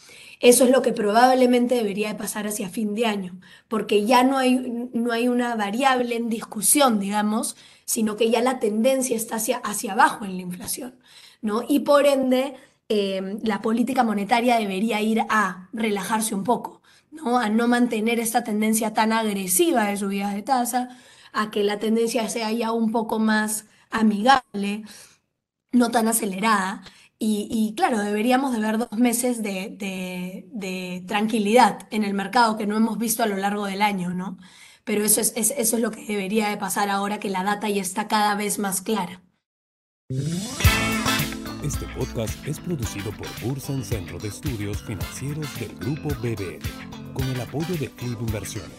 Eso 0.41 0.65
es 0.65 0.71
lo 0.71 0.83
que 0.83 0.93
probablemente 0.93 1.75
debería 1.77 2.09
de 2.09 2.15
pasar 2.15 2.47
hacia 2.47 2.69
fin 2.69 2.95
de 2.95 3.07
año, 3.07 3.41
porque 3.69 4.05
ya 4.05 4.23
no 4.23 4.39
hay, 4.39 4.89
no 4.93 5.13
hay 5.13 5.29
una 5.29 5.55
variable 5.57 6.17
en 6.17 6.29
discusión, 6.29 7.01
digamos, 7.01 7.57
sino 7.87 8.17
que 8.17 8.31
ya 8.31 8.43
la 8.43 8.59
tendencia 8.59 9.17
está 9.17 9.37
hacia, 9.37 9.59
hacia 9.59 9.93
abajo 9.93 10.25
en 10.25 10.37
la 10.37 10.43
inflación, 10.43 10.99
¿no? 11.41 11.63
Y 11.67 11.81
por 11.81 12.07
ende, 12.07 12.55
eh, 12.89 13.39
la 13.43 13.63
política 13.63 14.05
monetaria 14.05 14.59
debería 14.59 15.01
ir 15.01 15.23
a 15.29 15.69
relajarse 15.73 16.35
un 16.35 16.45
poco, 16.45 16.83
¿no? 17.11 17.39
A 17.39 17.49
no 17.49 17.67
mantener 17.69 18.21
esta 18.21 18.45
tendencia 18.45 18.93
tan 18.93 19.13
agresiva 19.13 19.85
de 19.87 19.97
subidas 19.97 20.35
de 20.35 20.43
tasa, 20.43 20.99
a 21.33 21.51
que 21.51 21.65
la 21.65 21.79
tendencia 21.79 22.29
sea 22.29 22.53
ya 22.53 22.73
un 22.73 22.93
poco 22.93 23.19
más 23.19 23.67
amigable, 23.91 24.85
no 25.73 25.91
tan 25.91 26.09
acelerada. 26.09 26.83
Y, 27.19 27.73
claro, 27.77 27.99
deberíamos 27.99 28.53
de 28.53 28.61
ver 28.61 28.77
dos 28.77 28.93
meses 28.93 29.43
de, 29.43 31.05
tranquilidad 31.07 31.89
en 31.91 32.05
el 32.05 32.13
mercado 32.13 32.57
que 32.57 32.67
no 32.67 32.77
hemos 32.77 32.99
visto 32.99 33.23
a 33.23 33.27
lo 33.27 33.37
largo 33.37 33.67
del 33.67 33.81
año, 33.83 34.13
¿no? 34.13 34.39
Pero 34.85 35.03
eso 35.05 35.21
es, 35.21 35.33
eso 35.35 35.55
es 35.77 35.83
lo 35.83 35.91
que 35.91 36.05
debería 36.05 36.49
de 36.49 36.59
pasar 36.59 36.91
ahora 36.91 37.19
que 37.19 37.31
la 37.31 37.43
data 37.43 37.69
ya 37.69 37.83
está 37.83 38.07
cada 38.07 38.35
vez 38.35 38.59
más 38.59 38.83
clara. 38.83 39.23
Este 41.65 41.87
podcast 41.99 42.47
es 42.47 42.61
producido 42.61 43.11
por 43.13 43.27
Bursen 43.43 43.83
Centro 43.83 44.19
de 44.19 44.29
Estudios 44.29 44.83
Financieros 44.85 45.49
del 45.59 45.75
Grupo 45.75 46.11
BBL, 46.21 46.63
con 47.15 47.27
el 47.27 47.41
apoyo 47.41 47.75
de 47.77 47.91
Club 47.91 48.21
Inversiones. 48.21 48.71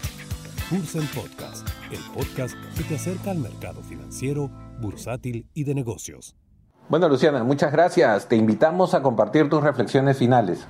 Bursen 0.70 1.06
Podcast, 1.08 1.68
el 1.92 2.00
podcast 2.14 2.56
que 2.78 2.84
te 2.84 2.96
acerca 2.96 3.32
al 3.32 3.40
mercado 3.40 3.82
financiero, 3.84 4.50
bursátil 4.80 5.50
y 5.54 5.64
de 5.66 5.76
negocios. 5.76 6.36
Bueno, 6.90 7.10
Luciana, 7.10 7.44
muchas 7.44 7.74
gracias. 7.74 8.30
Te 8.30 8.38
invitamos 8.38 8.94
a 8.94 9.02
compartir 9.02 9.50
tus 9.50 9.62
reflexiones 9.62 10.18
finales. 10.18 10.66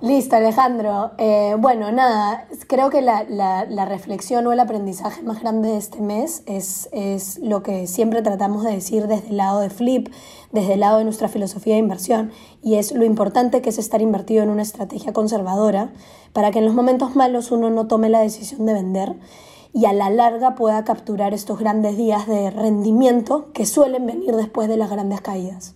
Listo, 0.00 0.34
Alejandro. 0.34 1.10
Eh, 1.18 1.54
bueno, 1.58 1.92
nada, 1.92 2.48
creo 2.68 2.88
que 2.88 3.02
la, 3.02 3.84
reflexión 3.84 4.46
o 4.46 4.52
el 4.52 4.60
aprendizaje 4.60 5.22
más 5.22 5.42
grande 5.42 5.68
de 5.68 5.76
este 5.76 6.00
mes 6.00 6.42
es, 6.46 6.88
es 6.90 7.38
lo 7.38 7.62
que 7.62 7.86
siempre 7.86 8.22
tratamos 8.22 8.64
de 8.64 8.72
decir 8.72 9.06
desde 9.08 9.28
el 9.28 9.36
lado 9.36 9.60
de 9.60 9.68
Flip, 9.68 10.08
desde 10.52 10.72
el 10.72 10.80
lado 10.80 10.98
de 10.98 11.04
nuestra 11.04 11.28
filosofía 11.28 11.74
de 11.74 11.80
inversión, 11.80 12.32
y 12.62 12.76
es 12.76 12.92
lo 12.92 13.04
importante 13.04 13.60
que 13.60 13.68
es 13.68 13.78
estar 13.78 14.00
invertido 14.00 14.42
en 14.42 14.48
una 14.48 14.62
estrategia 14.62 15.12
conservadora 15.12 15.90
para 16.32 16.50
que 16.50 16.60
en 16.60 16.64
los 16.64 16.74
momentos 16.74 17.14
malos 17.14 17.52
uno 17.52 17.68
no 17.68 17.86
tome 17.86 18.08
la 18.08 18.20
decisión 18.20 18.64
de 18.64 18.72
vender 18.72 19.16
y 19.72 19.86
a 19.86 19.92
la 19.92 20.10
larga 20.10 20.54
pueda 20.54 20.84
capturar 20.84 21.34
estos 21.34 21.58
grandes 21.58 21.96
días 21.96 22.26
de 22.26 22.50
rendimiento 22.50 23.52
que 23.52 23.66
suelen 23.66 24.06
venir 24.06 24.36
después 24.36 24.68
de 24.68 24.76
las 24.76 24.90
grandes 24.90 25.20
caídas. 25.20 25.74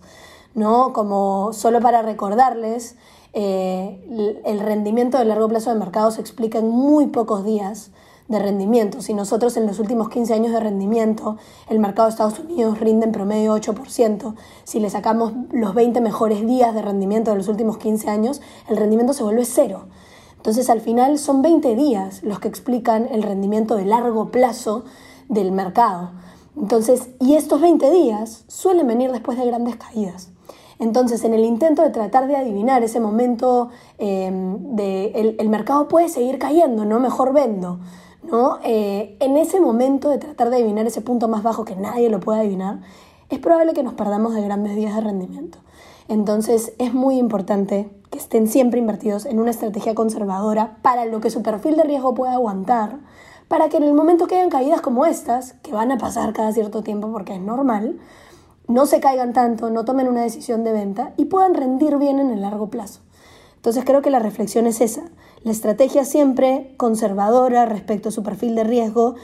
¿no? 0.53 0.93
Como 0.93 1.53
solo 1.53 1.79
para 1.81 2.01
recordarles, 2.01 2.95
eh, 3.33 4.41
el 4.45 4.59
rendimiento 4.59 5.17
de 5.17 5.25
largo 5.25 5.47
plazo 5.47 5.71
de 5.71 5.79
mercado 5.79 6.11
se 6.11 6.21
explica 6.21 6.59
en 6.59 6.69
muy 6.69 7.07
pocos 7.07 7.45
días 7.45 7.91
de 8.27 8.39
rendimiento. 8.39 9.01
Si 9.01 9.13
nosotros 9.13 9.55
en 9.57 9.67
los 9.67 9.79
últimos 9.79 10.09
15 10.09 10.33
años 10.33 10.51
de 10.51 10.59
rendimiento, 10.59 11.37
el 11.69 11.79
mercado 11.79 12.07
de 12.07 12.11
Estados 12.11 12.39
Unidos 12.39 12.79
rinde 12.79 13.05
en 13.05 13.11
promedio 13.11 13.55
8%, 13.55 14.35
si 14.63 14.79
le 14.79 14.89
sacamos 14.89 15.33
los 15.51 15.73
20 15.73 16.01
mejores 16.01 16.45
días 16.45 16.73
de 16.73 16.81
rendimiento 16.81 17.31
de 17.31 17.37
los 17.37 17.47
últimos 17.47 17.77
15 17.77 18.09
años, 18.09 18.41
el 18.67 18.77
rendimiento 18.77 19.13
se 19.13 19.23
vuelve 19.23 19.45
cero. 19.45 19.85
Entonces 20.47 20.69
al 20.69 20.79
final 20.79 21.19
son 21.19 21.41
20 21.41 21.75
días 21.75 22.23
los 22.23 22.39
que 22.39 22.47
explican 22.47 23.09
el 23.11 23.21
rendimiento 23.21 23.75
de 23.75 23.83
largo 23.83 24.31
plazo 24.31 24.85
del 25.27 25.51
mercado. 25.51 26.11
Entonces, 26.55 27.09
y 27.19 27.33
estos 27.35 27.59
20 27.59 27.91
días 27.91 28.45
suelen 28.47 28.87
venir 28.87 29.11
después 29.11 29.37
de 29.37 29.45
grandes 29.45 29.75
caídas. 29.75 30.31
Entonces, 30.79 31.25
en 31.25 31.33
el 31.33 31.43
intento 31.43 31.81
de 31.81 31.89
tratar 31.89 32.27
de 32.29 32.37
adivinar 32.37 32.81
ese 32.81 33.01
momento 33.01 33.71
eh, 33.97 34.31
de 34.31 35.35
el, 35.37 35.49
mercado 35.49 35.89
puede 35.89 36.07
seguir 36.07 36.39
cayendo, 36.39 36.85
¿no? 36.85 37.01
Mejor 37.01 37.33
vendo, 37.33 37.81
¿no? 38.23 38.59
Eh, 38.63 39.17
en 39.19 39.35
ese 39.35 39.59
momento 39.59 40.09
de 40.09 40.17
tratar 40.17 40.49
de 40.49 40.55
adivinar 40.55 40.87
ese 40.87 41.01
punto 41.01 41.27
más 41.27 41.43
bajo 41.43 41.65
que 41.65 41.75
nadie 41.75 42.09
lo 42.09 42.21
puede 42.21 42.39
adivinar, 42.39 42.79
es 43.27 43.39
probable 43.39 43.73
que 43.73 43.83
nos 43.83 43.95
perdamos 43.95 44.33
de 44.33 44.43
grandes 44.43 44.77
días 44.77 44.95
de 44.95 45.01
rendimiento. 45.01 45.57
Entonces, 46.07 46.71
es 46.77 46.93
muy 46.93 47.17
importante 47.17 47.89
que 48.09 48.17
estén 48.17 48.47
siempre 48.47 48.79
invertidos 48.79 49.25
en 49.25 49.39
una 49.39 49.51
estrategia 49.51 49.95
conservadora 49.95 50.77
para 50.81 51.05
lo 51.05 51.19
que 51.21 51.29
su 51.29 51.41
perfil 51.43 51.75
de 51.75 51.83
riesgo 51.83 52.13
pueda 52.13 52.33
aguantar, 52.33 52.99
para 53.47 53.69
que 53.69 53.77
en 53.77 53.83
el 53.83 53.93
momento 53.93 54.27
que 54.27 54.35
hayan 54.35 54.49
caídas 54.49 54.81
como 54.81 55.05
estas, 55.05 55.53
que 55.63 55.71
van 55.71 55.91
a 55.91 55.97
pasar 55.97 56.33
cada 56.33 56.51
cierto 56.51 56.83
tiempo 56.83 57.11
porque 57.11 57.35
es 57.35 57.41
normal, 57.41 57.99
no 58.67 58.85
se 58.85 58.99
caigan 58.99 59.33
tanto, 59.33 59.69
no 59.69 59.85
tomen 59.85 60.07
una 60.07 60.21
decisión 60.21 60.63
de 60.63 60.73
venta 60.73 61.13
y 61.17 61.25
puedan 61.25 61.53
rendir 61.53 61.97
bien 61.97 62.19
en 62.19 62.29
el 62.31 62.41
largo 62.41 62.69
plazo. 62.69 62.99
Entonces 63.55 63.85
creo 63.85 64.01
que 64.01 64.09
la 64.09 64.19
reflexión 64.19 64.67
es 64.67 64.81
esa. 64.81 65.03
La 65.43 65.51
estrategia 65.51 66.05
siempre 66.05 66.73
conservadora 66.77 67.65
respecto 67.65 68.09
a 68.09 68.11
su 68.11 68.23
perfil 68.23 68.55
de 68.55 68.63
riesgo, 68.63 69.15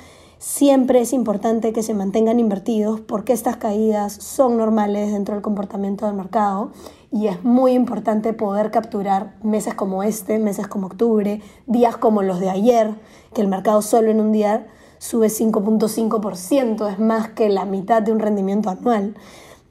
siempre 0.44 1.00
es 1.00 1.14
importante 1.14 1.72
que 1.72 1.84
se 1.84 1.94
mantengan 1.94 2.38
invertidos 2.38 3.00
porque 3.00 3.32
estas 3.32 3.56
caídas 3.56 4.12
son 4.12 4.58
normales 4.58 5.14
dentro 5.14 5.36
del 5.36 5.42
comportamiento 5.42 6.06
del 6.06 6.16
mercado 6.16 6.74
y 7.14 7.28
es 7.28 7.46
muy 7.46 7.72
importante 7.72 8.34
poder 8.34 8.70
capturar 8.70 9.38
meses 9.42 9.74
como 9.74 10.04
este, 10.04 10.40
meses 10.40 10.68
como 10.68 10.88
octubre, 10.88 11.42
días 11.66 11.96
como 11.96 12.24
los 12.24 12.42
de 12.42 12.50
ayer, 12.50 12.94
que 13.34 13.40
el 13.40 13.48
mercado 13.48 13.82
solo 13.82 14.12
en 14.12 14.20
un 14.20 14.34
día 14.34 14.68
sube 14.98 15.28
5.5%, 15.28 16.92
es 16.92 17.00
más 17.00 17.30
que 17.30 17.48
la 17.48 17.64
mitad 17.64 18.02
de 18.02 18.12
un 18.12 18.20
rendimiento 18.20 18.70
anual. 18.70 19.16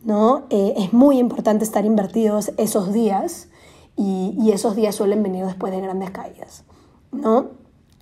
¿no? 0.03 0.45
Eh, 0.49 0.73
es 0.79 0.95
muy 0.95 1.19
importante 1.19 1.65
estar 1.65 1.85
invertidos 1.85 2.51
esos 2.57 2.95
días 2.95 3.51
y, 3.95 4.51
esos 4.55 4.75
días 4.75 4.95
suelen 4.95 5.23
venir 5.23 5.45
después 5.45 5.71
de 5.71 5.83
grandes 5.83 6.13
caídas. 6.13 6.65
¿no? 7.11 7.49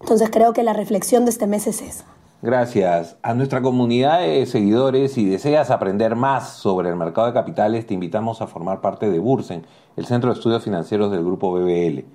Entonces 0.00 0.31
creo 0.31 0.53
que 0.53 0.62
la 0.62 0.73
reflexión 0.73 1.25
de 1.25 1.33
este 1.33 1.49
mes 1.49 1.67
es 1.67 1.83
esa. 1.83 2.20
Gracias. 2.42 3.18
A 3.23 3.35
nuestra 3.35 3.61
comunidad 3.61 4.20
de 4.20 4.47
seguidores, 4.47 5.12
si 5.12 5.26
deseas 5.26 5.70
aprender 5.70 6.16
más 6.16 6.54
sobre 6.54 6.88
el 6.88 6.97
mercado 6.97 7.26
de 7.26 7.35
capitales, 7.35 7.87
te 7.87 7.92
invitamos 7.92 8.40
a 8.40 8.47
formar 8.47 8.80
parte 8.80 9.11
de 9.11 9.18
Bursen, 9.18 9.66
el 9.97 10.06
Centro 10.06 10.30
de 10.30 10.38
Estudios 10.38 10.64
Financieros 10.64 11.11
del 11.11 11.23
Grupo 11.23 11.52
BBL. 11.52 12.06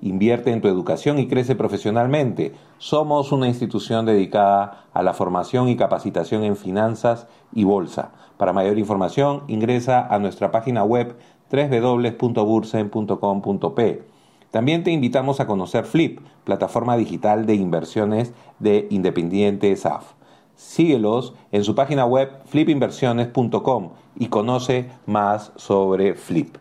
Invierte 0.00 0.52
en 0.52 0.62
tu 0.62 0.68
educación 0.68 1.18
y 1.18 1.28
crece 1.28 1.54
profesionalmente. 1.54 2.54
Somos 2.78 3.30
una 3.30 3.46
institución 3.46 4.06
dedicada 4.06 4.86
a 4.94 5.02
la 5.02 5.12
formación 5.12 5.68
y 5.68 5.76
capacitación 5.76 6.44
en 6.44 6.56
finanzas 6.56 7.26
y 7.52 7.64
bolsa. 7.64 8.12
Para 8.38 8.54
mayor 8.54 8.78
información, 8.78 9.42
ingresa 9.48 10.06
a 10.06 10.18
nuestra 10.18 10.50
página 10.50 10.82
web 10.82 11.14
www.bursen.com.p. 11.50 14.13
También 14.54 14.84
te 14.84 14.92
invitamos 14.92 15.40
a 15.40 15.48
conocer 15.48 15.84
Flip, 15.84 16.20
plataforma 16.44 16.96
digital 16.96 17.44
de 17.44 17.56
inversiones 17.56 18.32
de 18.60 18.86
Independiente 18.88 19.74
SAF. 19.74 20.12
Síguelos 20.54 21.34
en 21.50 21.64
su 21.64 21.74
página 21.74 22.06
web 22.06 22.30
flipinversiones.com 22.46 23.94
y 24.14 24.28
conoce 24.28 24.88
más 25.06 25.50
sobre 25.56 26.14
Flip. 26.14 26.56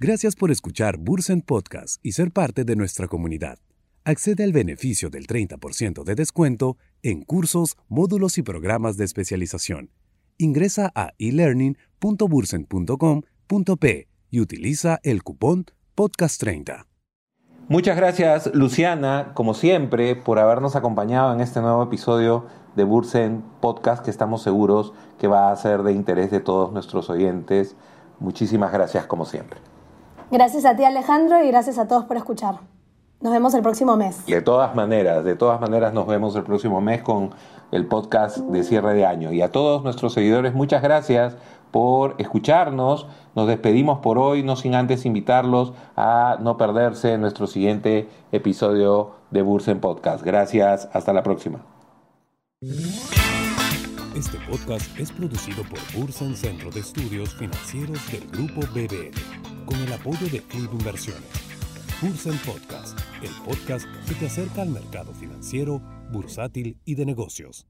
Gracias 0.00 0.36
por 0.36 0.50
escuchar 0.50 0.96
Bursen 0.96 1.42
Podcast 1.42 2.00
y 2.02 2.12
ser 2.12 2.32
parte 2.32 2.64
de 2.64 2.76
nuestra 2.76 3.08
comunidad. 3.08 3.58
Accede 4.04 4.44
al 4.44 4.52
beneficio 4.52 5.10
del 5.10 5.26
30% 5.26 6.02
de 6.02 6.14
descuento 6.14 6.78
en 7.02 7.24
cursos, 7.24 7.76
módulos 7.88 8.38
y 8.38 8.42
programas 8.42 8.96
de 8.96 9.04
especialización. 9.04 9.90
Ingresa 10.38 10.92
a 10.94 11.12
elearning.bursen.com.p 11.18 14.08
y 14.30 14.40
utiliza 14.40 14.98
el 15.02 15.22
cupón 15.22 15.66
Podcast30. 15.96 16.86
Muchas 17.68 17.96
gracias, 17.96 18.54
Luciana, 18.54 19.32
como 19.34 19.54
siempre, 19.54 20.14
por 20.14 20.38
habernos 20.38 20.76
acompañado 20.76 21.32
en 21.32 21.40
este 21.40 21.60
nuevo 21.60 21.82
episodio 21.82 22.44
de 22.76 22.84
Bursen 22.84 23.42
Podcast 23.60 24.04
que 24.04 24.10
estamos 24.10 24.42
seguros 24.42 24.92
que 25.18 25.26
va 25.26 25.50
a 25.50 25.56
ser 25.56 25.82
de 25.82 25.92
interés 25.92 26.30
de 26.30 26.40
todos 26.40 26.72
nuestros 26.72 27.10
oyentes. 27.10 27.74
Muchísimas 28.20 28.72
gracias, 28.72 29.06
como 29.06 29.24
siempre. 29.24 29.58
Gracias 30.30 30.64
a 30.64 30.76
ti 30.76 30.84
Alejandro 30.84 31.42
y 31.42 31.48
gracias 31.48 31.78
a 31.78 31.88
todos 31.88 32.04
por 32.04 32.16
escuchar. 32.16 32.60
Nos 33.20 33.32
vemos 33.32 33.54
el 33.54 33.62
próximo 33.62 33.96
mes. 33.96 34.26
De 34.26 34.42
todas 34.42 34.74
maneras, 34.74 35.24
de 35.24 35.36
todas 35.36 35.58
maneras 35.60 35.94
nos 35.94 36.06
vemos 36.06 36.36
el 36.36 36.42
próximo 36.42 36.82
mes 36.82 37.02
con 37.02 37.30
el 37.72 37.86
podcast 37.86 38.38
de 38.38 38.62
cierre 38.62 38.92
de 38.94 39.06
año. 39.06 39.32
Y 39.32 39.40
a 39.40 39.50
todos 39.50 39.82
nuestros 39.82 40.12
seguidores, 40.12 40.52
muchas 40.54 40.82
gracias 40.82 41.36
por 41.70 42.14
escucharnos. 42.18 43.06
Nos 43.34 43.48
despedimos 43.48 44.00
por 44.00 44.18
hoy, 44.18 44.42
no 44.42 44.54
sin 44.56 44.74
antes 44.74 45.06
invitarlos 45.06 45.72
a 45.96 46.36
no 46.40 46.58
perderse 46.58 47.16
nuestro 47.16 47.46
siguiente 47.46 48.08
episodio 48.32 49.12
de 49.30 49.40
Bursen 49.40 49.80
Podcast. 49.80 50.22
Gracias, 50.22 50.88
hasta 50.92 51.14
la 51.14 51.22
próxima. 51.22 51.64
Este 54.14 54.38
podcast 54.48 54.98
es 54.98 55.10
producido 55.12 55.62
por 55.64 55.78
Bursen 55.98 56.36
Centro 56.36 56.70
de 56.70 56.80
Estudios 56.80 57.34
Financieros 57.34 58.00
del 58.12 58.26
Grupo 58.28 58.60
BBL, 58.72 59.64
con 59.64 59.78
el 59.78 59.92
apoyo 59.92 60.26
de 60.30 60.42
Club 60.42 60.70
Inversiones. 60.72 61.45
Bursen 62.02 62.36
Podcast, 62.44 62.98
el 63.22 63.30
podcast 63.42 63.86
que 64.06 64.14
te 64.16 64.26
acerca 64.26 64.60
al 64.60 64.68
mercado 64.68 65.14
financiero, 65.14 65.80
bursátil 66.12 66.78
y 66.84 66.94
de 66.94 67.06
negocios. 67.06 67.66